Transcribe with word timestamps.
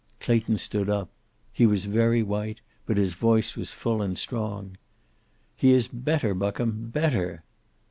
Clayton 0.19 0.57
stood 0.57 0.89
up. 0.89 1.09
He 1.53 1.67
was 1.67 1.85
very 1.85 2.23
white, 2.23 2.59
but 2.87 2.97
his 2.97 3.13
voice 3.13 3.55
was 3.55 3.71
full 3.71 4.01
and 4.01 4.17
strong. 4.17 4.75
"He 5.55 5.73
is 5.73 5.87
better, 5.87 6.33
Buckham! 6.33 6.89
Better!" 6.89 7.43